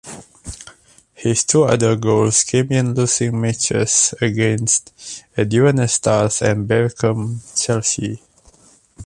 [1.13, 4.91] His two other goals came in losing matches against
[5.37, 8.19] Aduana Stars and Berekum Chelsea.